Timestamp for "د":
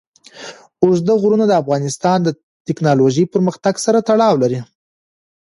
1.47-1.53, 2.23-2.29